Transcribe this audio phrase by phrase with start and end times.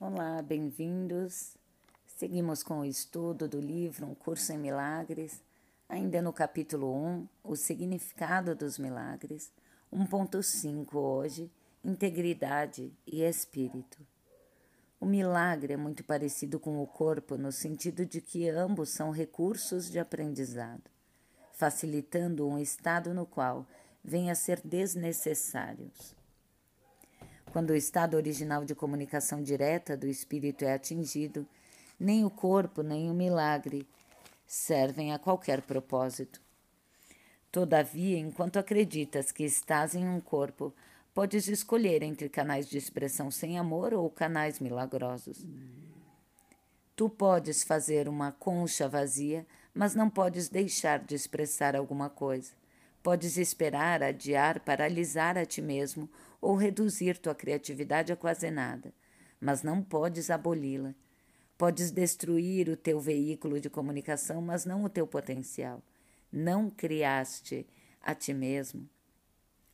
[0.00, 1.56] Olá, bem-vindos.
[2.04, 5.40] Seguimos com o estudo do livro Um Curso em Milagres,
[5.88, 9.52] ainda no capítulo 1, O Significado dos Milagres,
[9.92, 11.48] 1.5 hoje,
[11.84, 14.04] Integridade e Espírito.
[15.00, 19.88] O milagre é muito parecido com o corpo no sentido de que ambos são recursos
[19.88, 20.90] de aprendizado,
[21.52, 23.64] facilitando um estado no qual
[24.02, 26.13] venha a ser desnecessários.
[27.54, 31.46] Quando o estado original de comunicação direta do espírito é atingido,
[32.00, 33.86] nem o corpo nem o milagre
[34.44, 36.40] servem a qualquer propósito.
[37.52, 40.74] Todavia, enquanto acreditas que estás em um corpo,
[41.14, 45.46] podes escolher entre canais de expressão sem amor ou canais milagrosos.
[46.96, 52.50] Tu podes fazer uma concha vazia, mas não podes deixar de expressar alguma coisa.
[53.00, 56.08] Podes esperar, adiar, paralisar a ti mesmo
[56.44, 58.92] ou reduzir tua criatividade a quase nada,
[59.40, 60.94] mas não podes aboli-la.
[61.56, 65.82] Podes destruir o teu veículo de comunicação, mas não o teu potencial.
[66.30, 67.66] Não criaste
[67.98, 68.86] a ti mesmo.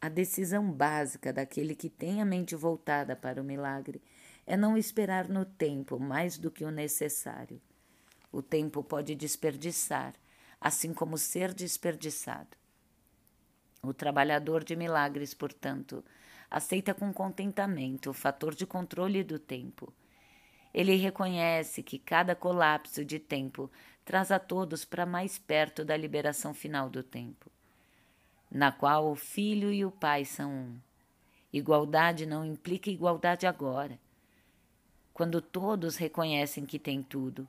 [0.01, 4.01] A decisão básica daquele que tem a mente voltada para o milagre
[4.47, 7.61] é não esperar no tempo mais do que o necessário.
[8.31, 10.15] O tempo pode desperdiçar,
[10.61, 12.57] assim como ser desperdiçado.
[13.83, 16.05] O trabalhador de milagres, portanto,
[16.51, 19.93] aceita com contentamento o fator de controle do tempo.
[20.75, 23.71] Ele reconhece que cada colapso de tempo
[24.05, 27.51] traz a todos para mais perto da liberação final do tempo,
[28.51, 30.81] na qual o filho e o pai são um.
[31.53, 33.99] Igualdade não implica igualdade agora.
[35.13, 37.47] Quando todos reconhecem que têm tudo,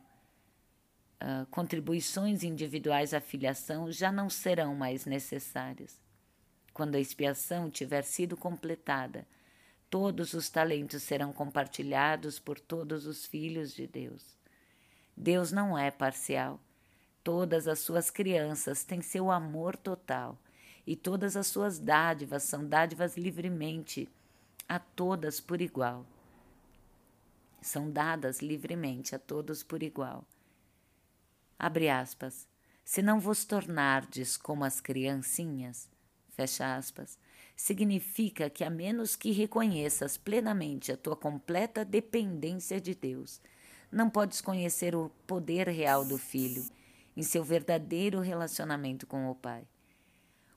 [1.21, 5.99] uh, contribuições individuais à filiação já não serão mais necessárias.
[6.73, 9.27] Quando a expiação tiver sido completada,
[9.89, 14.37] todos os talentos serão compartilhados por todos os filhos de Deus.
[15.15, 16.59] Deus não é parcial.
[17.23, 20.37] Todas as suas crianças têm seu amor total
[20.87, 24.09] e todas as suas dádivas são dádivas livremente,
[24.67, 26.05] a todas por igual.
[27.61, 30.25] São dadas livremente a todos por igual.
[31.59, 32.47] Abre aspas.
[32.83, 35.87] Se não vos tornardes como as criancinhas,
[36.41, 37.19] fecha aspas,
[37.55, 43.39] significa que a menos que reconheças plenamente a tua completa dependência de Deus,
[43.91, 46.65] não podes conhecer o poder real do filho
[47.15, 49.67] em seu verdadeiro relacionamento com o Pai.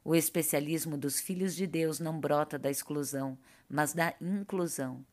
[0.02, 3.36] O especialismo dos filhos de Deus não brota da exclusão,
[3.68, 5.04] mas da inclusão.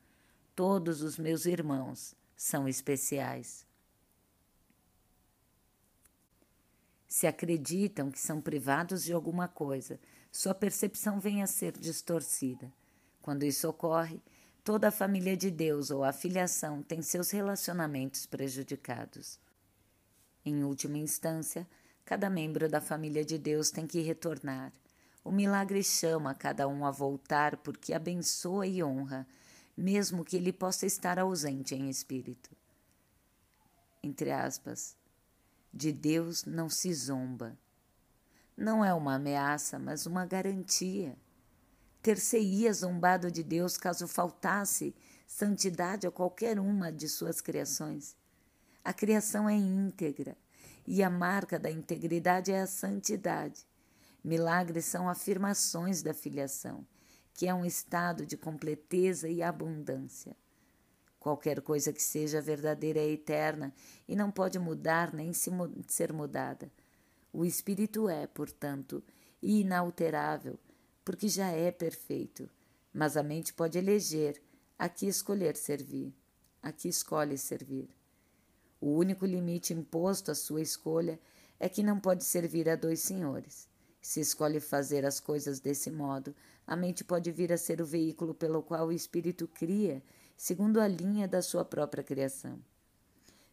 [0.55, 3.65] Todos os meus irmãos são especiais.
[7.07, 9.99] Se acreditam que são privados de alguma coisa,
[10.31, 12.71] sua percepção vem a ser distorcida.
[13.21, 14.21] Quando isso ocorre,
[14.63, 19.37] toda a família de Deus ou a filiação tem seus relacionamentos prejudicados.
[20.45, 21.67] Em última instância,
[22.05, 24.71] cada membro da família de Deus tem que retornar.
[25.23, 29.27] O milagre chama cada um a voltar porque abençoa e honra,
[29.75, 32.49] mesmo que ele possa estar ausente em espírito.
[34.01, 34.95] Entre aspas,
[35.73, 37.55] de Deus não se zomba.
[38.55, 41.17] Não é uma ameaça, mas uma garantia.
[42.01, 44.95] Ter-se-ia zombado de Deus caso faltasse
[45.27, 48.15] santidade a qualquer uma de suas criações.
[48.83, 50.35] A criação é íntegra
[50.85, 53.65] e a marca da integridade é a santidade.
[54.23, 56.85] Milagres são afirmações da filiação,
[57.33, 60.35] que é um estado de completeza e abundância.
[61.19, 63.73] Qualquer coisa que seja verdadeira é eterna
[64.07, 65.51] e não pode mudar nem se
[65.87, 66.71] ser mudada.
[67.33, 69.01] O espírito é, portanto,
[69.41, 70.59] inalterável,
[71.03, 72.49] porque já é perfeito,
[72.93, 74.41] mas a mente pode eleger
[74.77, 76.13] a que escolher servir,
[76.61, 77.89] a que escolhe servir.
[78.81, 81.19] O único limite imposto à sua escolha
[81.59, 83.69] é que não pode servir a dois senhores.
[84.01, 88.33] Se escolhe fazer as coisas desse modo, a mente pode vir a ser o veículo
[88.33, 90.03] pelo qual o espírito cria,
[90.35, 92.59] segundo a linha da sua própria criação.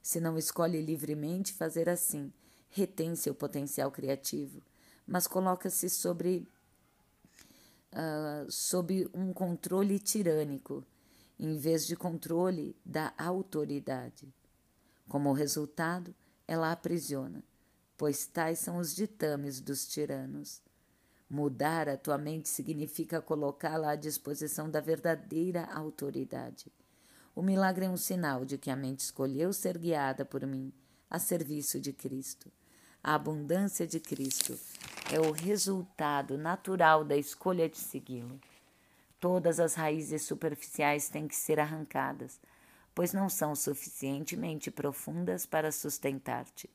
[0.00, 2.32] Se não escolhe livremente fazer assim,
[2.70, 4.62] retém seu potencial criativo,
[5.06, 6.46] mas coloca-se sobre
[7.92, 10.84] uh, sob um controle tirânico,
[11.38, 14.32] em vez de controle da autoridade.
[15.08, 16.14] Como resultado,
[16.46, 17.42] ela aprisiona,
[17.96, 20.60] pois tais são os ditames dos tiranos.
[21.30, 26.72] Mudar a tua mente significa colocá-la à disposição da verdadeira autoridade.
[27.34, 30.72] O milagre é um sinal de que a mente escolheu ser guiada por mim
[31.10, 32.50] a serviço de Cristo.
[33.02, 34.58] A abundância de Cristo
[35.12, 38.38] é o resultado natural da escolha de segui-lo.
[39.18, 42.40] Todas as raízes superficiais têm que ser arrancadas,
[42.94, 46.68] pois não são suficientemente profundas para sustentar-te.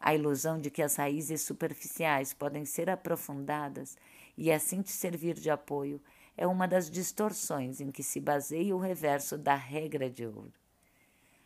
[0.00, 3.98] A ilusão de que as raízes superficiais podem ser aprofundadas
[4.36, 6.00] e assim te servir de apoio
[6.36, 10.59] é uma das distorções em que se baseia o reverso da regra de ouro.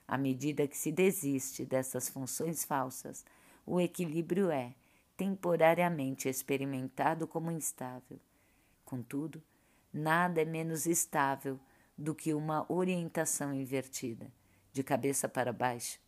[0.07, 3.25] À medida que se desiste dessas funções falsas,
[3.67, 4.75] o equilíbrio é,
[5.17, 8.21] temporariamente experimentado como instável.
[8.85, 9.43] Contudo,
[9.93, 11.59] nada é menos estável
[11.97, 14.31] do que uma orientação invertida,
[14.73, 15.99] de cabeça para baixo,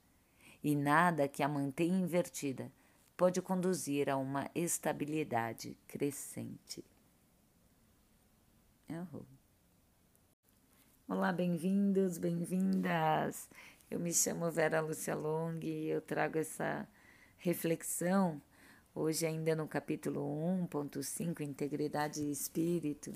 [0.63, 2.71] e nada que a mantenha invertida
[3.17, 6.85] pode conduzir a uma estabilidade crescente.
[8.89, 9.25] Errou.
[11.09, 13.49] Olá, bem-vindos, bem-vindas.
[13.89, 16.89] Eu me chamo Vera Lúcia Long e eu trago essa
[17.39, 18.43] reflexão
[18.93, 20.21] hoje ainda no capítulo
[20.69, 23.13] 1.5, Integridade e Espírito.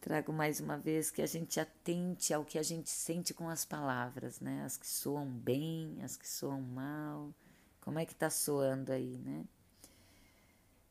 [0.00, 3.62] Trago mais uma vez que a gente atente ao que a gente sente com as
[3.62, 4.62] palavras, né?
[4.64, 7.30] As que soam bem, as que soam mal.
[7.82, 9.44] Como é que tá soando aí, né?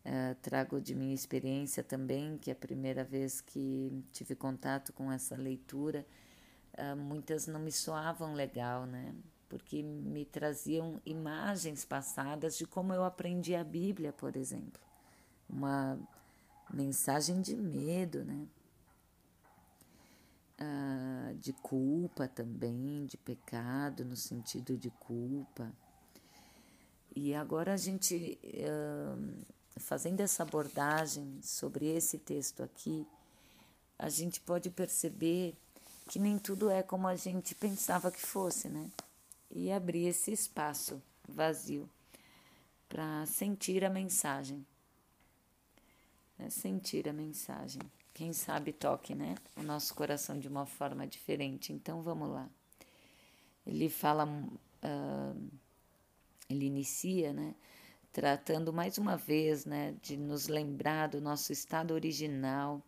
[0.05, 5.11] Uh, trago de minha experiência também, que é a primeira vez que tive contato com
[5.11, 6.05] essa leitura,
[6.77, 9.13] uh, muitas não me soavam legal, né?
[9.49, 14.81] Porque me traziam imagens passadas de como eu aprendi a Bíblia, por exemplo.
[15.49, 15.99] Uma
[16.73, 18.47] mensagem de medo, né?
[20.59, 25.71] Uh, de culpa também, de pecado, no sentido de culpa.
[27.15, 28.37] E agora a gente
[29.77, 33.05] fazendo essa abordagem sobre esse texto aqui,
[33.97, 35.55] a gente pode perceber
[36.07, 38.89] que nem tudo é como a gente pensava que fosse, né?
[39.49, 41.89] E abrir esse espaço vazio
[42.87, 44.65] para sentir a mensagem.
[46.37, 46.49] Né?
[46.49, 47.81] Sentir a mensagem.
[48.13, 49.35] Quem sabe toque, né?
[49.55, 51.73] O nosso coração de uma forma diferente.
[51.73, 52.47] Então vamos lá.
[53.65, 55.49] Ele fala, uh,
[56.49, 57.55] ele inicia, né?
[58.15, 62.81] tratando mais uma vez né, de nos lembrar do nosso estado original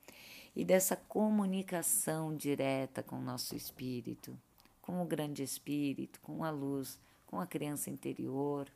[0.57, 4.35] e dessa comunicação direta com o nosso espírito,
[4.81, 8.67] com o grande espírito, com a luz, com a criança interior.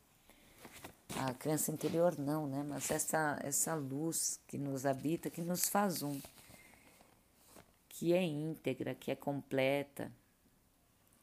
[1.18, 2.62] A criança interior não, né?
[2.62, 6.22] Mas essa, essa luz que nos habita, que nos faz um,
[7.90, 10.12] que é íntegra, que é completa,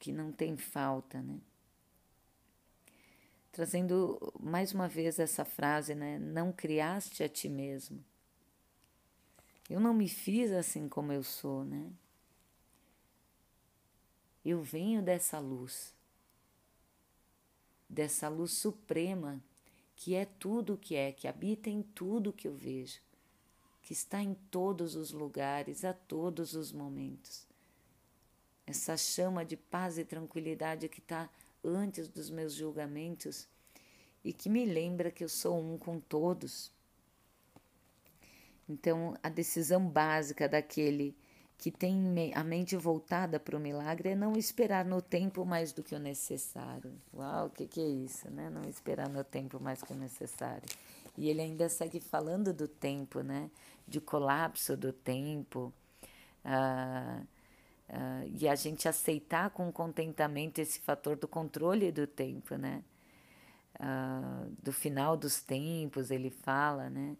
[0.00, 1.38] que não tem falta, né?
[3.52, 6.18] trazendo mais uma vez essa frase, né?
[6.18, 8.04] Não criaste a ti mesmo.
[9.68, 11.90] Eu não me fiz assim como eu sou, né?
[14.44, 15.94] Eu venho dessa luz,
[17.88, 19.42] dessa luz suprema,
[19.94, 23.00] que é tudo o que é, que habita em tudo que eu vejo,
[23.82, 27.46] que está em todos os lugares, a todos os momentos.
[28.66, 31.28] Essa chama de paz e tranquilidade que está
[31.64, 33.48] antes dos meus julgamentos
[34.22, 36.70] e que me lembra que eu sou um com todos.
[38.68, 41.16] Então, a decisão básica daquele
[41.56, 45.82] que tem a mente voltada para o milagre é não esperar no tempo mais do
[45.82, 46.92] que o necessário.
[47.12, 48.48] Uau, o que, que é isso, né?
[48.48, 50.68] Não esperar no tempo mais que o necessário.
[51.16, 53.50] E ele ainda segue falando do tempo, né?
[53.88, 55.72] De colapso do tempo.
[56.44, 57.22] Ah,
[57.88, 62.84] Uh, e a gente aceitar com contentamento esse fator do controle do tempo, né?
[63.80, 67.16] Uh, do final dos tempos, ele fala, né?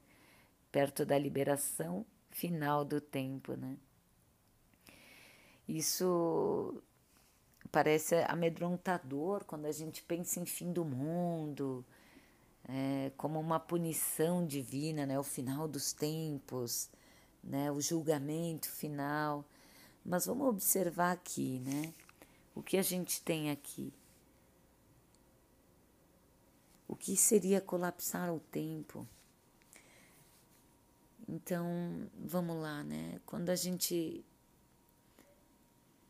[0.70, 3.76] Perto da liberação final do tempo, né?
[5.68, 6.82] Isso
[7.70, 11.84] parece amedrontador quando a gente pensa em fim do mundo,
[12.68, 15.18] é, como uma punição divina, né?
[15.18, 16.88] O final dos tempos,
[17.42, 17.70] né?
[17.70, 19.44] O julgamento final.
[20.04, 21.92] Mas vamos observar aqui, né?
[22.54, 23.92] O que a gente tem aqui?
[26.86, 29.06] O que seria colapsar o tempo?
[31.28, 33.20] Então, vamos lá, né?
[33.26, 34.24] Quando a gente.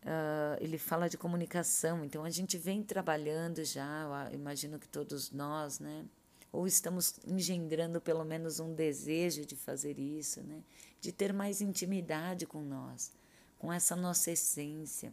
[0.02, 5.80] Uh, ele fala de comunicação, então a gente vem trabalhando já, imagino que todos nós,
[5.80, 6.06] né?
[6.52, 10.62] Ou estamos engendrando pelo menos um desejo de fazer isso, né?
[11.00, 13.12] De ter mais intimidade com nós
[13.58, 15.12] com essa nossa essência,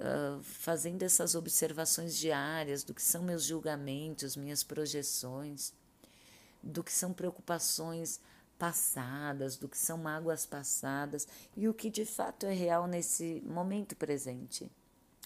[0.00, 5.72] uh, fazendo essas observações diárias do que são meus julgamentos, minhas projeções,
[6.62, 8.20] do que são preocupações
[8.58, 13.96] passadas, do que são mágoas passadas e o que de fato é real nesse momento
[13.96, 14.70] presente.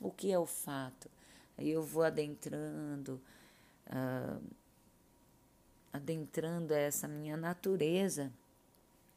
[0.00, 1.10] O que é o fato?
[1.56, 3.20] Aí eu vou adentrando,
[3.86, 4.42] uh,
[5.92, 8.32] adentrando essa minha natureza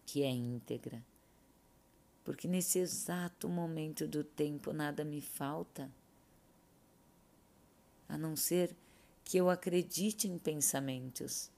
[0.05, 1.01] que é íntegra
[2.24, 5.91] porque nesse exato momento do tempo nada me falta,
[8.08, 8.75] a não ser
[9.24, 11.50] que eu acredite em pensamentos,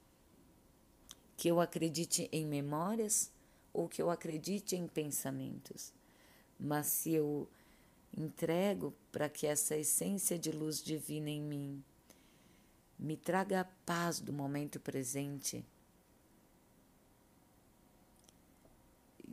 [1.38, 3.32] que eu acredite em memórias
[3.74, 5.92] ou que eu acredite em pensamentos.
[6.60, 7.48] Mas se eu
[8.18, 11.84] entrego para que essa essência de luz divina em mim
[12.98, 15.66] me traga a paz do momento presente,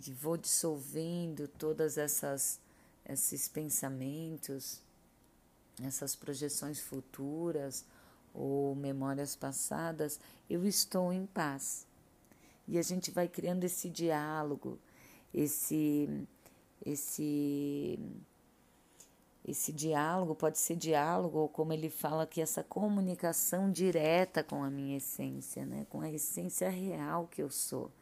[0.04, 2.60] e vou dissolvendo todas essas
[3.04, 4.80] esses pensamentos,
[5.82, 7.84] essas projeções futuras
[8.32, 11.86] ou memórias passadas, eu estou em paz.
[12.72, 14.78] E a gente vai criando esse diálogo,
[15.34, 16.08] esse
[16.82, 17.98] esse
[19.44, 24.70] esse diálogo pode ser diálogo ou como ele fala que essa comunicação direta com a
[24.70, 25.86] minha essência, né?
[25.90, 27.92] Com a essência real que eu sou.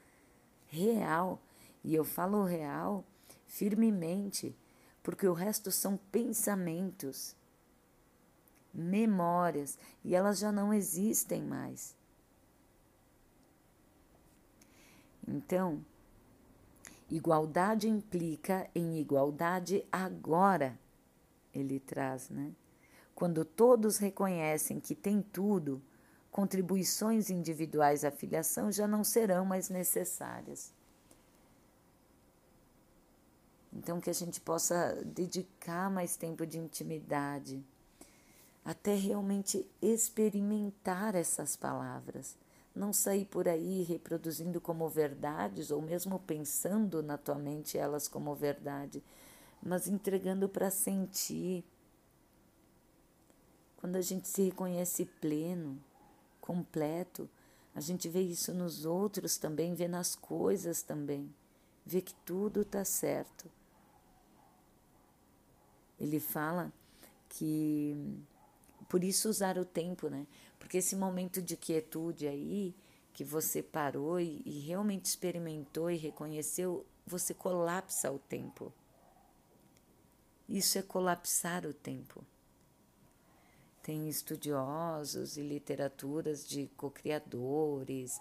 [0.69, 1.43] Real.
[1.83, 3.05] E eu falo real
[3.49, 4.55] firmemente,
[5.03, 7.35] porque o resto são pensamentos,
[8.73, 11.99] memórias, e elas já não existem mais.
[15.27, 15.85] Então,
[17.09, 20.79] igualdade implica em igualdade agora,
[21.55, 22.53] ele traz, né?
[23.15, 25.83] Quando todos reconhecem que tem tudo,
[26.31, 30.73] contribuições individuais à filiação já não serão mais necessárias.
[33.73, 37.63] Então, que a gente possa dedicar mais tempo de intimidade,
[38.65, 42.37] até realmente experimentar essas palavras.
[42.75, 48.35] Não sair por aí reproduzindo como verdades ou mesmo pensando na tua mente elas como
[48.35, 49.03] verdade,
[49.63, 51.65] mas entregando para sentir.
[53.77, 55.83] Quando a gente se reconhece pleno,
[56.41, 57.29] completo,
[57.75, 61.33] a gente vê isso nos outros também, vê nas coisas também,
[61.85, 63.51] vê que tudo está certo.
[65.99, 66.73] Ele fala
[67.29, 67.97] que
[68.89, 70.27] por isso usar o tempo, né?
[70.61, 72.73] Porque esse momento de quietude aí,
[73.13, 78.73] que você parou e, e realmente experimentou e reconheceu, você colapsa o tempo.
[80.49, 82.25] Isso é colapsar o tempo.
[83.83, 88.21] Tem estudiosos e literaturas de co-criadores,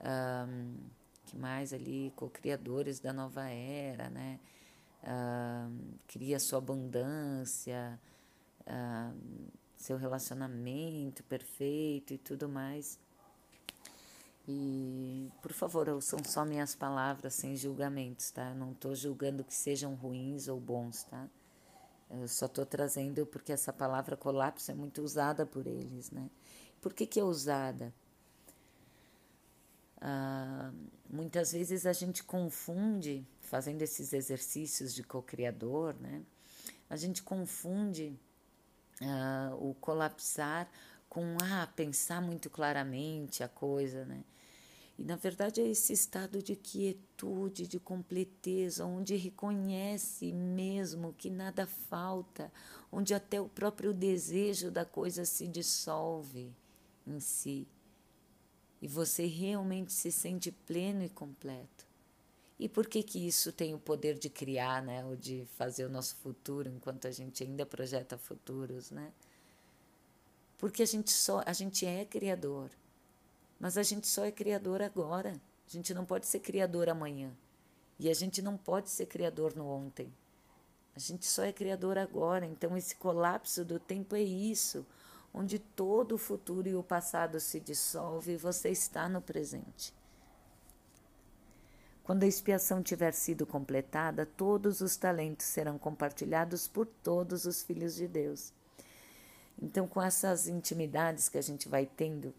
[0.00, 0.76] um,
[1.26, 4.40] que mais ali, co-criadores da nova era, né?
[5.02, 7.98] uh, cria sua abundância,
[8.66, 9.16] uh,
[9.80, 12.98] seu relacionamento perfeito e tudo mais.
[14.46, 18.54] E, por favor, ouçam só minhas palavras sem julgamentos, tá?
[18.54, 21.26] Não estou julgando que sejam ruins ou bons, tá?
[22.10, 26.28] Eu só estou trazendo porque essa palavra colapso é muito usada por eles, né?
[26.80, 27.94] Por que, que é usada?
[29.98, 30.72] Ah,
[31.08, 36.22] muitas vezes a gente confunde, fazendo esses exercícios de co-criador, né?
[36.90, 38.18] A gente confunde
[39.00, 40.70] ah, o colapsar
[41.08, 44.22] com ah, pensar muito claramente a coisa, né?
[44.98, 51.66] E na verdade é esse estado de quietude, de completeza, onde reconhece mesmo que nada
[51.66, 52.52] falta,
[52.92, 56.52] onde até o próprio desejo da coisa se dissolve
[57.06, 57.66] em si
[58.80, 61.79] e você realmente se sente pleno e completo.
[62.60, 65.88] E por que que isso tem o poder de criar, né, ou de fazer o
[65.88, 69.10] nosso futuro enquanto a gente ainda projeta futuros, né?
[70.58, 72.68] Porque a gente só, a gente é criador.
[73.58, 75.40] Mas a gente só é criador agora.
[75.66, 77.32] A gente não pode ser criador amanhã.
[77.98, 80.12] E a gente não pode ser criador no ontem.
[80.94, 82.44] A gente só é criador agora.
[82.44, 84.84] Então esse colapso do tempo é isso
[85.32, 89.94] onde todo o futuro e o passado se dissolve e você está no presente.
[92.10, 97.94] Quando a expiação tiver sido completada, todos os talentos serão compartilhados por todos os filhos
[97.94, 98.52] de Deus.
[99.62, 102.34] Então, com essas intimidades que a gente vai tendo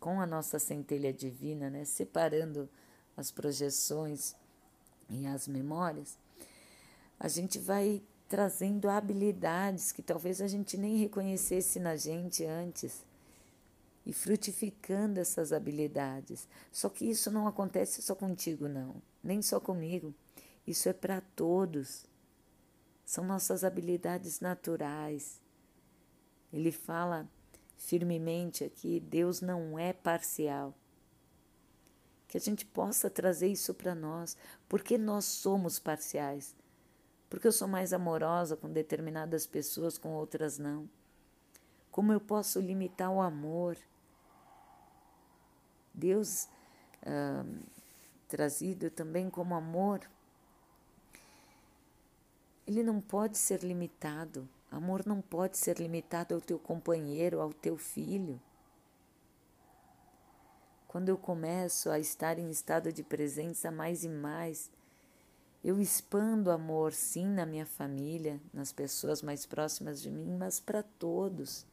[0.00, 2.66] com a nossa centelha divina, né, separando
[3.14, 4.34] as projeções
[5.10, 6.16] e as memórias,
[7.18, 13.04] a gente vai trazendo habilidades que talvez a gente nem reconhecesse na gente antes
[14.06, 16.48] e frutificando essas habilidades.
[16.72, 20.14] Só que isso não acontece só contigo, não, nem só comigo.
[20.66, 22.06] Isso é para todos.
[23.04, 25.40] São nossas habilidades naturais.
[26.52, 27.28] Ele fala
[27.76, 30.74] firmemente aqui: Deus não é parcial.
[32.28, 34.36] Que a gente possa trazer isso para nós,
[34.68, 36.54] porque nós somos parciais
[37.30, 40.90] porque eu sou mais amorosa com determinadas pessoas, com outras não?
[41.88, 43.78] Como eu posso limitar o amor?
[45.94, 46.48] Deus,
[47.06, 47.44] ah,
[48.30, 50.08] trazido também como amor,
[52.66, 54.48] ele não pode ser limitado.
[54.70, 58.40] Amor não pode ser limitado ao teu companheiro, ao teu filho.
[60.86, 64.70] Quando eu começo a estar em estado de presença mais e mais,
[65.64, 70.82] eu expando amor, sim, na minha família, nas pessoas mais próximas de mim, mas para
[70.82, 71.66] todos.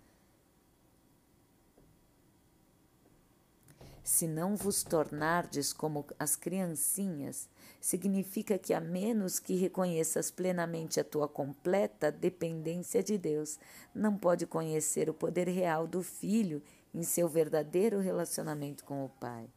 [4.07, 7.49] Se não vos tornardes como as criancinhas,
[7.81, 13.59] significa que a menos que reconheças plenamente a tua completa dependência de Deus,
[13.93, 19.49] não pode conhecer o poder real do filho em seu verdadeiro relacionamento com o Pai.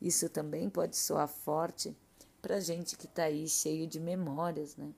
[0.00, 1.92] Isso também pode soar forte
[2.40, 4.94] para gente que está aí cheio de memórias, né?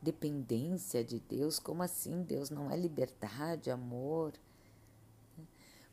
[0.00, 2.22] Dependência de Deus, como assim?
[2.22, 4.32] Deus não é liberdade, amor.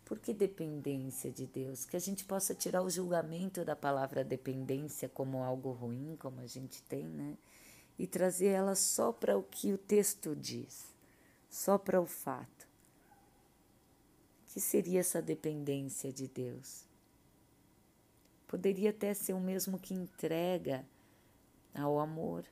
[0.05, 1.85] Por que dependência de Deus?
[1.85, 6.47] Que a gente possa tirar o julgamento da palavra dependência como algo ruim, como a
[6.47, 7.37] gente tem, né?
[7.97, 10.85] E trazer ela só para o que o texto diz,
[11.49, 12.67] só para o fato.
[14.47, 16.83] Que seria essa dependência de Deus?
[18.45, 20.85] Poderia até ser o mesmo que entrega
[21.73, 22.45] ao amor.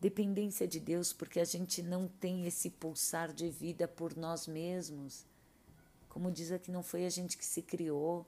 [0.00, 5.26] Dependência de Deus porque a gente não tem esse pulsar de vida por nós mesmos
[6.10, 8.26] como diz aqui, não foi a gente que se criou.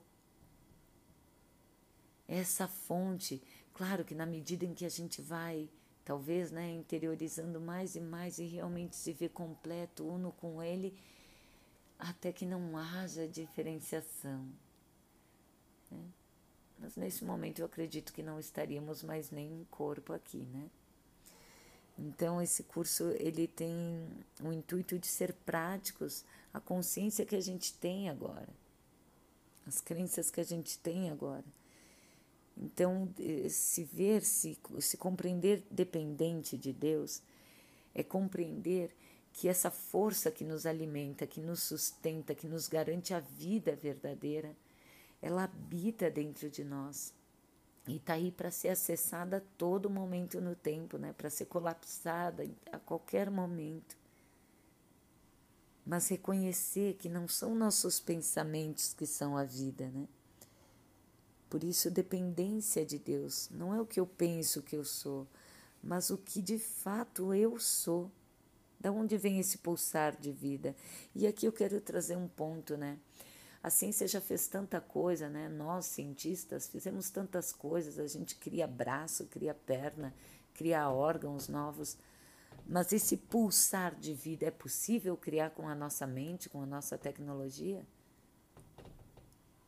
[2.27, 5.69] Essa fonte, claro que na medida em que a gente vai,
[6.03, 10.97] talvez, né, interiorizando mais e mais e realmente se vê completo, uno com ele,
[11.99, 14.49] até que não haja diferenciação.
[15.91, 16.05] Né?
[16.79, 20.69] Mas nesse momento eu acredito que não estaríamos mais nem em corpo aqui, né?
[22.03, 24.05] Então esse curso ele tem
[24.43, 28.49] o intuito de ser práticos, a consciência que a gente tem agora,
[29.65, 31.45] as crenças que a gente tem agora.
[32.57, 33.09] Então
[33.49, 37.21] se ver, se, se compreender dependente de Deus
[37.95, 38.93] é compreender
[39.31, 44.55] que essa força que nos alimenta, que nos sustenta, que nos garante a vida verdadeira,
[45.21, 47.13] ela habita dentro de nós
[47.87, 51.13] e está aí para ser acessada a todo momento no tempo, né?
[51.13, 53.97] para ser colapsada a qualquer momento.
[55.85, 60.07] Mas reconhecer que não são nossos pensamentos que são a vida, né?
[61.49, 65.27] Por isso, dependência de Deus não é o que eu penso que eu sou,
[65.83, 68.09] mas o que de fato eu sou.
[68.79, 70.75] Da onde vem esse pulsar de vida?
[71.13, 72.97] E aqui eu quero trazer um ponto, né?
[73.63, 75.47] A ciência já fez tanta coisa, né?
[75.47, 77.97] Nós, cientistas, fizemos tantas coisas.
[77.97, 80.13] A gente cria braço, cria perna,
[80.53, 81.97] cria órgãos novos.
[82.67, 86.97] Mas esse pulsar de vida é possível criar com a nossa mente, com a nossa
[86.97, 87.85] tecnologia?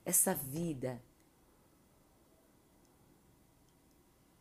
[0.04, 1.02] Essa vida.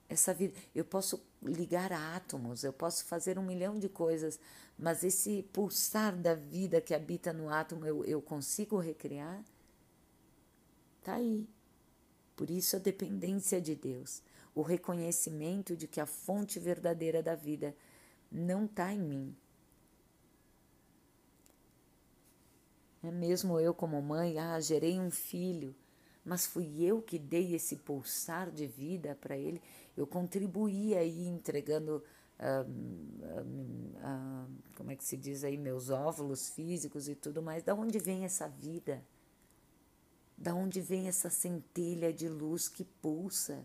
[0.09, 0.59] Essa vida.
[0.75, 4.39] Eu posso ligar átomos, eu posso fazer um milhão de coisas,
[4.79, 9.45] mas esse pulsar da vida que habita no átomo eu, eu consigo recriar?
[10.99, 11.49] Está aí.
[12.35, 14.23] Por isso a dependência de Deus,
[14.55, 17.77] o reconhecimento de que a fonte verdadeira da vida
[18.31, 19.37] não está em mim.
[23.03, 25.75] É mesmo eu como mãe, ah, gerei um filho,
[26.25, 29.61] mas fui eu que dei esse pulsar de vida para ele.
[29.95, 32.03] Eu contribuí aí entregando
[32.39, 32.65] ah,
[34.03, 37.63] ah, como é que se diz aí, meus óvulos físicos e tudo mais.
[37.63, 39.05] Da onde vem essa vida?
[40.37, 43.65] Da onde vem essa centelha de luz que pulsa?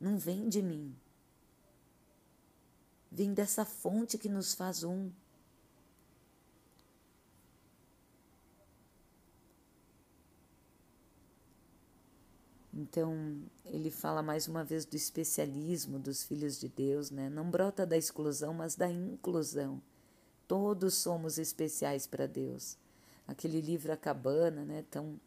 [0.00, 0.94] Não vem de mim.
[3.10, 5.10] Vem dessa fonte que nos faz um.
[12.78, 17.30] Então, ele fala mais uma vez do especialismo dos filhos de Deus, né?
[17.30, 19.80] Não brota da exclusão, mas da inclusão.
[20.46, 22.76] Todos somos especiais para Deus.
[23.26, 24.84] Aquele livro A Cabana, né?
[24.90, 25.18] Tão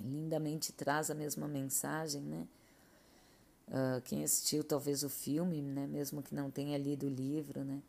[0.00, 2.48] lindamente traz a mesma mensagem, né?
[3.68, 5.86] Uh, quem assistiu talvez o filme, né?
[5.86, 7.80] Mesmo que não tenha lido o livro, né?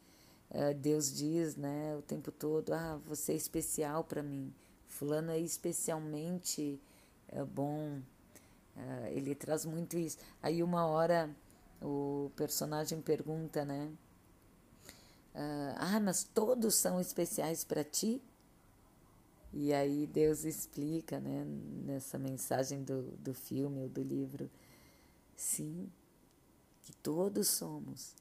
[0.52, 1.96] Uh, Deus diz, né?
[1.98, 4.54] O tempo todo, ah, você é especial para mim.
[4.88, 6.80] Fulano é especialmente
[7.34, 8.00] uh, bom
[8.76, 10.18] Uh, ele traz muito isso.
[10.42, 11.30] Aí uma hora
[11.82, 13.92] o personagem pergunta, né?
[15.34, 18.22] Uh, ah, mas todos são especiais para ti?
[19.54, 21.46] E aí Deus explica, né,
[21.86, 24.50] nessa mensagem do, do filme ou do livro,
[25.36, 25.90] sim,
[26.84, 28.14] que todos somos.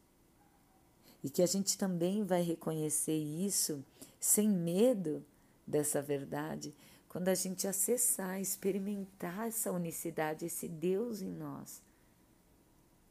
[1.24, 3.84] E que a gente também vai reconhecer isso
[4.20, 5.24] sem medo
[5.66, 6.74] dessa verdade,
[7.14, 11.80] quando a gente acessar, experimentar essa unicidade, esse Deus em nós.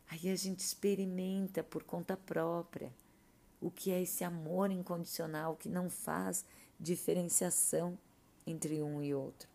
[0.10, 2.92] Aí a gente experimenta por conta própria
[3.62, 6.44] o que é esse amor incondicional que não faz
[6.78, 7.98] diferenciação
[8.46, 9.48] entre um e outro.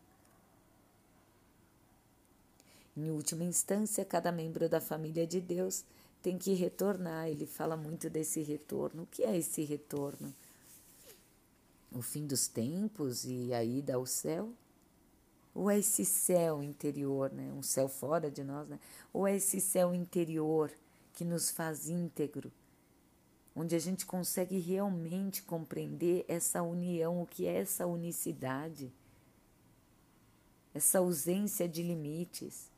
[2.97, 5.85] Em última instância, cada membro da família de Deus
[6.23, 7.27] tem que retornar.
[7.27, 9.03] Ele fala muito desse retorno.
[9.03, 10.33] O que é esse retorno?
[11.91, 14.53] O fim dos tempos e a ida ao céu?
[15.53, 17.51] Ou é esse céu interior, né?
[17.51, 18.67] um céu fora de nós?
[18.67, 18.79] Né?
[19.11, 20.71] Ou é esse céu interior
[21.13, 22.51] que nos faz íntegro,
[23.55, 28.93] onde a gente consegue realmente compreender essa união, o que é essa unicidade,
[30.73, 32.71] essa ausência de limites.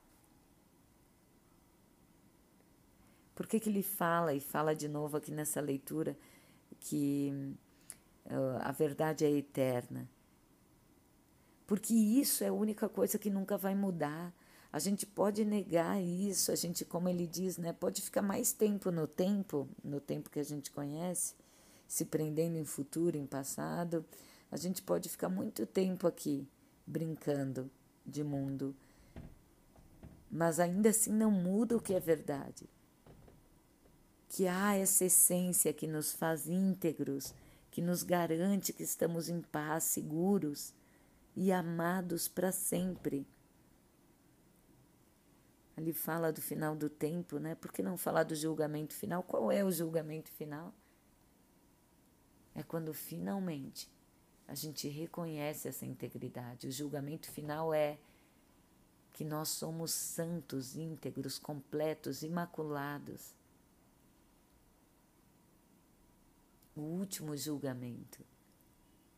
[3.36, 6.17] Por que, que ele fala, e fala de novo aqui nessa leitura,
[6.80, 7.54] que
[8.62, 10.10] a verdade é eterna?
[11.67, 14.34] Porque isso é a única coisa que nunca vai mudar.
[14.72, 18.91] A gente pode negar isso, a gente, como ele diz, né, pode ficar mais tempo
[18.91, 21.36] no tempo, no tempo que a gente conhece,
[21.88, 24.06] se prendendo em futuro, em passado.
[24.50, 26.48] A gente pode ficar muito tempo aqui
[26.86, 27.70] brincando
[28.06, 28.76] de mundo,
[30.30, 32.70] mas ainda assim não muda o que é verdade
[34.32, 37.34] que há essa essência que nos faz íntegros,
[37.71, 40.73] que nos garante que estamos em paz, seguros
[41.36, 43.25] e amados para sempre.
[45.77, 47.55] Ali fala do final do tempo, né?
[47.55, 49.23] Por que não falar do julgamento final?
[49.23, 50.73] Qual é o julgamento final?
[52.53, 53.89] É quando finalmente
[54.45, 56.67] a gente reconhece essa integridade.
[56.67, 57.97] O julgamento final é
[59.13, 63.34] que nós somos santos, íntegros, completos, imaculados
[66.75, 68.23] o último julgamento.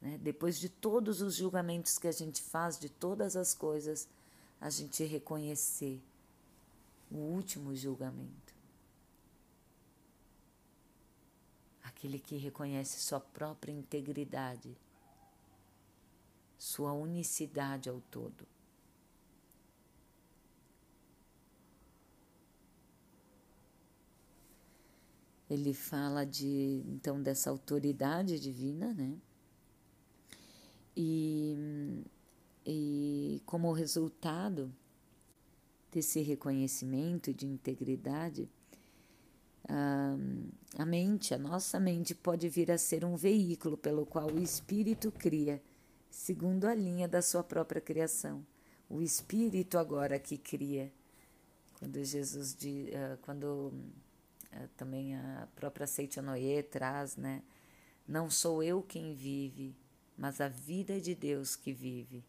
[0.02, 0.18] Né?
[0.18, 4.08] Depois de todos os julgamentos que a gente faz, de todas as coisas,
[4.60, 6.02] a gente reconhecer
[7.12, 8.54] o último julgamento.
[11.84, 14.76] Aquele que reconhece sua própria integridade,
[16.58, 18.53] sua unicidade ao todo.
[25.50, 29.18] Ele fala de então dessa autoridade divina, né?
[30.96, 32.04] E,
[32.66, 34.74] e como resultado
[35.92, 38.50] desse reconhecimento de integridade,
[39.68, 40.16] a,
[40.78, 45.12] a mente, a nossa mente, pode vir a ser um veículo pelo qual o espírito
[45.12, 45.62] cria,
[46.10, 48.46] segundo a linha da sua própria criação.
[48.90, 50.92] O espírito agora que cria.
[51.80, 54.13] Quando Jesus, uh, quando é,
[54.78, 57.42] também a própria Seitanoye traz, né?
[58.08, 59.76] Não sou eu quem vive,
[60.18, 62.24] mas a vida de Deus que vive.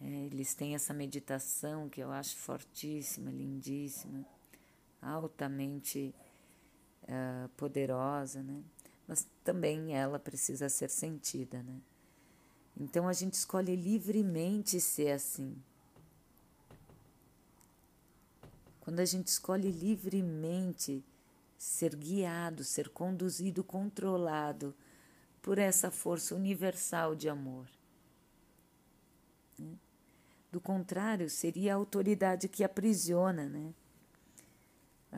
[0.00, 4.24] É, eles têm essa meditação que eu acho fortíssima, lindíssima,
[5.00, 6.14] altamente
[7.04, 8.62] uh, poderosa, né?
[9.08, 11.80] Mas também ela precisa ser sentida, né?
[12.76, 15.56] Então a gente escolhe livremente ser assim.
[18.80, 21.02] Quando a gente escolhe livremente
[21.56, 24.74] ser guiado, ser conduzido, controlado
[25.40, 27.66] por essa força universal de amor.
[30.50, 33.74] Do contrário, seria a autoridade que aprisiona, né?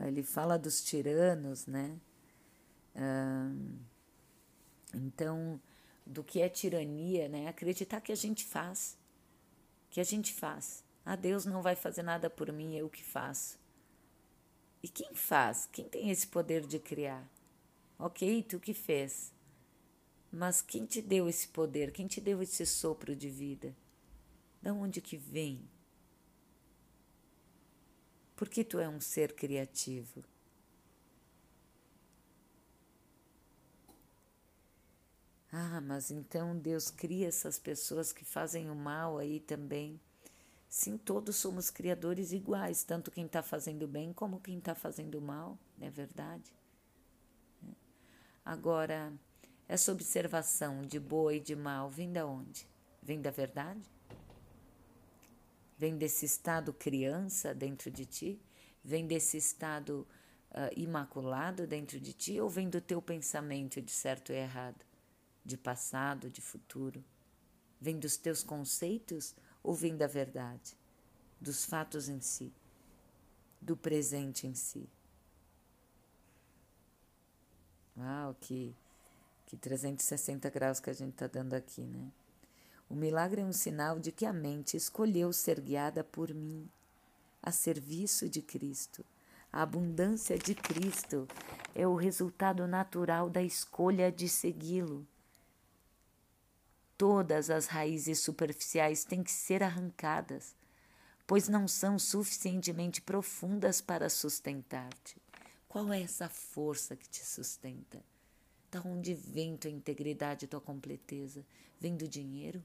[0.07, 1.99] Ele fala dos tiranos, né?
[4.93, 5.59] então,
[6.05, 7.47] do que é tirania, né?
[7.47, 8.97] Acreditar que a gente faz,
[9.89, 10.83] que a gente faz.
[11.05, 13.58] Ah, Deus não vai fazer nada por mim, eu que faço.
[14.81, 15.67] E quem faz?
[15.71, 17.27] Quem tem esse poder de criar?
[17.97, 19.33] Ok, tu que fez.
[20.31, 21.91] Mas quem te deu esse poder?
[21.91, 23.75] Quem te deu esse sopro de vida?
[24.61, 25.67] Da onde que vem?
[28.35, 30.23] Porque tu é um ser criativo.
[35.51, 39.99] Ah, mas então Deus cria essas pessoas que fazem o mal aí também.
[40.69, 45.57] Sim, todos somos criadores iguais, tanto quem está fazendo bem como quem está fazendo mal,
[45.75, 46.53] não é verdade?
[48.45, 49.11] Agora,
[49.67, 52.67] essa observação de boa e de mal vem da onde?
[53.01, 53.81] Vem da verdade?
[55.75, 58.41] Vem desse estado criança dentro de ti?
[58.83, 60.07] Vem desse estado
[60.51, 62.39] uh, imaculado dentro de ti?
[62.39, 64.85] Ou vem do teu pensamento de certo e errado?
[65.43, 67.03] De passado, de futuro?
[67.81, 69.35] Vem dos teus conceitos?
[69.63, 70.77] Ou vem da verdade,
[71.39, 72.51] dos fatos em si,
[73.61, 74.89] do presente em si?
[77.97, 78.73] Uau, que,
[79.45, 82.11] que 360 graus que a gente está dando aqui, né?
[82.89, 86.67] O milagre é um sinal de que a mente escolheu ser guiada por mim,
[87.41, 89.05] a serviço de Cristo,
[89.51, 91.27] A abundância de Cristo
[91.73, 95.07] é o resultado natural da escolha de segui-lo.
[96.99, 100.53] Todas as raízes superficiais têm que ser arrancadas,
[101.25, 105.15] pois não são suficientemente profundas para sustentar-te.
[105.69, 108.03] Qual é essa força que te sustenta?
[108.69, 111.45] Da onde vem tua integridade, tua completeza?
[111.79, 112.61] Vem do dinheiro?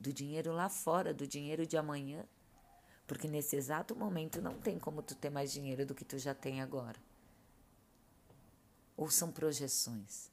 [0.00, 2.24] Do dinheiro lá fora, do dinheiro de amanhã?
[3.06, 6.34] Porque nesse exato momento não tem como tu ter mais dinheiro do que tu já
[6.34, 6.98] tem agora.
[8.96, 10.31] Ou são projeções?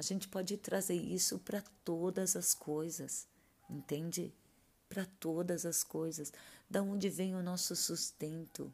[0.00, 3.28] A gente pode trazer isso para todas as coisas,
[3.68, 4.32] entende?
[4.88, 6.32] Para todas as coisas.
[6.70, 8.72] Da onde vem o nosso sustento?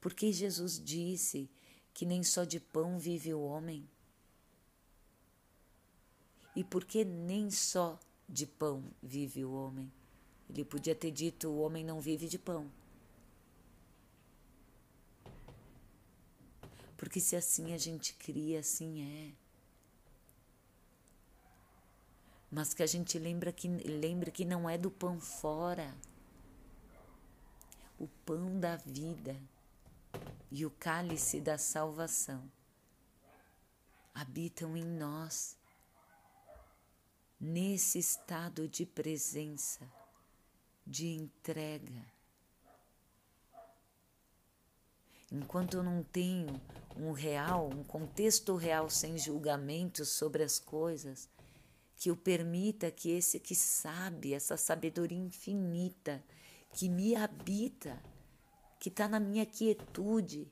[0.00, 1.48] Porque Jesus disse
[1.94, 3.88] que nem só de pão vive o homem?
[6.56, 7.96] E por que nem só
[8.28, 9.92] de pão vive o homem?
[10.50, 12.68] Ele podia ter dito: o homem não vive de pão.
[16.96, 19.43] Porque se assim a gente cria, assim é.
[22.54, 25.92] Mas que a gente lembra que, lembre que não é do pão fora.
[27.98, 29.36] O pão da vida
[30.52, 32.48] e o cálice da salvação
[34.14, 35.56] habitam em nós,
[37.40, 39.84] nesse estado de presença
[40.86, 42.06] de entrega.
[45.32, 46.60] Enquanto eu não tenho
[46.96, 51.28] um real, um contexto real sem julgamento sobre as coisas,
[51.96, 56.22] que eu permita que esse que sabe, essa sabedoria infinita
[56.72, 58.02] que me habita,
[58.80, 60.50] que está na minha quietude,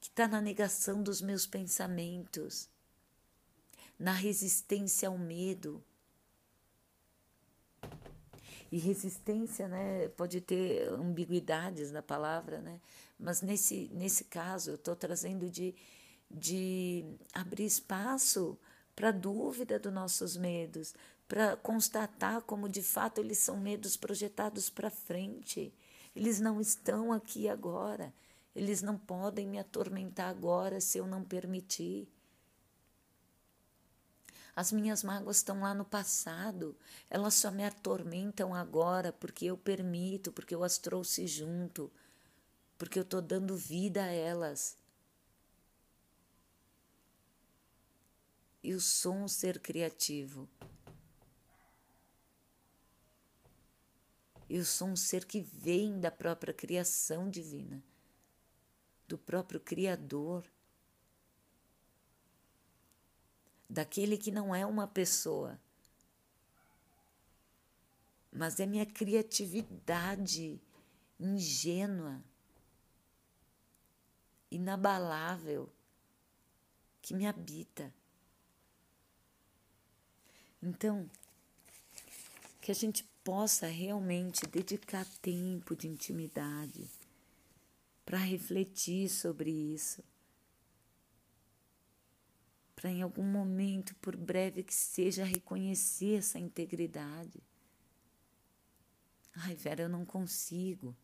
[0.00, 2.68] que está na negação dos meus pensamentos,
[3.98, 5.82] na resistência ao medo,
[8.70, 12.80] e resistência, né, pode ter ambiguidades na palavra, né?
[13.18, 15.74] Mas nesse, nesse caso, eu estou trazendo de,
[16.30, 18.58] de abrir espaço
[18.96, 20.94] para dúvida dos nossos medos,
[21.28, 25.72] para constatar como de fato eles são medos projetados para frente.
[26.14, 28.12] Eles não estão aqui agora.
[28.54, 32.08] Eles não podem me atormentar agora se eu não permitir.
[34.54, 36.74] As minhas mágoas estão lá no passado,
[37.10, 41.92] elas só me atormentam agora porque eu permito, porque eu as trouxe junto,
[42.78, 44.74] porque eu estou dando vida a elas.
[48.68, 50.48] Eu sou um ser criativo.
[54.50, 57.80] Eu sou um ser que vem da própria criação divina,
[59.06, 60.44] do próprio Criador.
[63.68, 65.60] daquele que não é uma pessoa,
[68.32, 70.60] mas é minha criatividade
[71.18, 72.22] ingênua,
[74.50, 75.68] inabalável,
[77.02, 77.92] que me habita.
[80.66, 81.08] Então,
[82.60, 86.88] que a gente possa realmente dedicar tempo de intimidade
[88.04, 90.02] para refletir sobre isso
[92.76, 97.42] para em algum momento, por breve que seja, reconhecer essa integridade.
[99.34, 100.94] Ai, Vera, eu não consigo,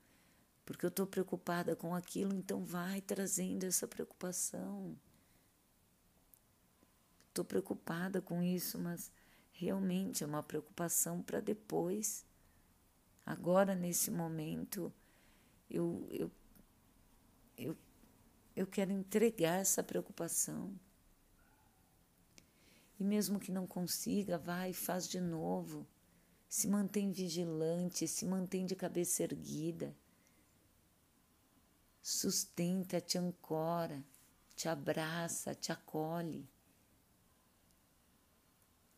[0.66, 4.94] porque eu estou preocupada com aquilo, então vai trazendo essa preocupação.
[7.28, 9.10] Estou preocupada com isso, mas
[9.52, 12.24] realmente é uma preocupação para depois.
[13.24, 14.92] Agora, nesse momento,
[15.70, 16.30] eu, eu,
[17.56, 17.76] eu,
[18.56, 20.74] eu quero entregar essa preocupação.
[22.98, 25.86] E mesmo que não consiga, vai faz de novo.
[26.48, 29.96] Se mantém vigilante, se mantém de cabeça erguida.
[32.02, 34.04] Sustenta, te ancora,
[34.54, 36.48] te abraça, te acolhe.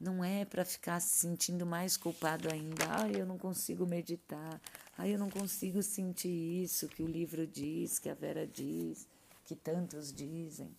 [0.05, 2.85] Não é para ficar se sentindo mais culpado ainda.
[2.91, 4.61] Ah, eu não consigo meditar.
[4.99, 6.29] Ah, eu não consigo sentir
[6.63, 9.09] isso que o livro diz, que a Vera diz,
[9.47, 10.71] que tantos dizem.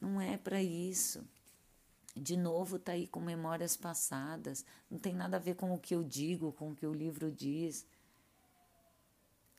[0.00, 1.24] Não é para isso
[2.16, 5.94] de novo está aí com memórias passadas, não tem nada a ver com o que
[5.94, 7.84] eu digo, com o que o livro diz.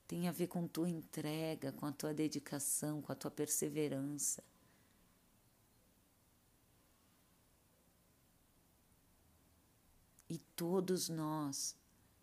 [0.08, 4.44] Tem a ver com tua entrega, com a tua dedicação, com a tua perseverança.
[10.30, 11.76] E todos nós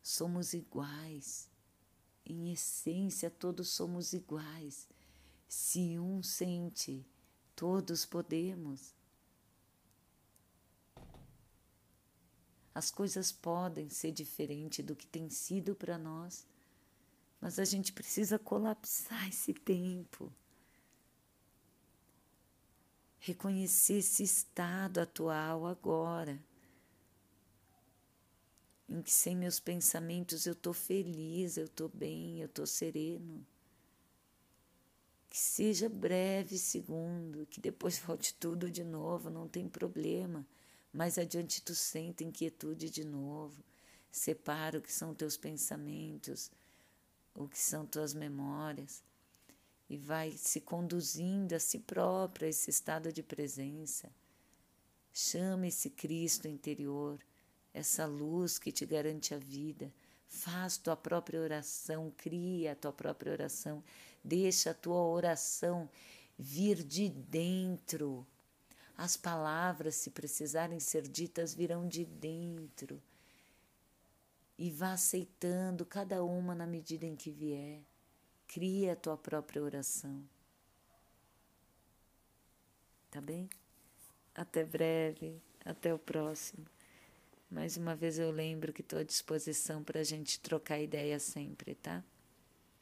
[0.03, 1.49] somos iguais.
[2.25, 4.89] Em essência, todos somos iguais.
[5.49, 7.05] Se um sente,
[7.55, 8.95] todos podemos.
[12.75, 16.47] As coisas podem ser diferentes do que tem sido para nós,
[17.41, 20.33] mas a gente precisa colapsar esse tempo.
[23.19, 26.43] Reconhecer esse estado atual agora,
[28.93, 33.47] em que sem meus pensamentos eu estou feliz, eu estou bem, eu estou sereno.
[35.29, 40.47] Que seja breve segundo, que depois volte tudo de novo, não tem problema
[40.93, 43.65] mais adiante tu sente inquietude de novo.
[44.11, 46.51] Separa o que são teus pensamentos,
[47.35, 49.03] o que são tuas memórias,
[49.89, 54.13] e vai se conduzindo a si próprio a esse estado de presença.
[55.15, 57.19] Chama esse Cristo interior,
[57.73, 59.93] essa luz que te garante a vida.
[60.29, 63.83] Faz tua própria oração, cria a tua própria oração,
[64.25, 65.89] deixa a tua oração
[66.39, 68.27] vir de dentro
[68.97, 73.03] as palavras, se precisarem ser ditas, virão de dentro.
[74.59, 77.83] E vá aceitando cada uma na medida em que vier.
[78.47, 80.23] Cria a tua própria oração.
[83.11, 83.49] Tá bem?
[84.35, 86.65] Até breve, até o próximo.
[87.53, 91.75] Mais uma vez eu lembro que estou à disposição para a gente trocar ideia sempre,
[91.75, 92.03] tá?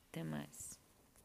[0.09, 0.80] Até mais.